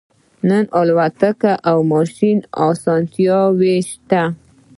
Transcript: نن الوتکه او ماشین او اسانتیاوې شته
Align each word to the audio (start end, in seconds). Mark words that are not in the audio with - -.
نن 0.49 0.63
الوتکه 0.79 1.53
او 1.69 1.77
ماشین 1.91 2.37
او 2.61 2.69
اسانتیاوې 2.75 3.75
شته 3.89 4.23